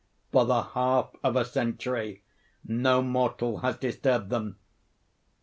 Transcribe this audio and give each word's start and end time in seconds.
For 0.31 0.45
the 0.45 0.63
half 0.63 1.11
of 1.23 1.35
a 1.35 1.45
century 1.45 2.23
no 2.67 3.03
mortal 3.03 3.59
has 3.59 3.77
disturbed 3.77 4.31
them. 4.31 4.57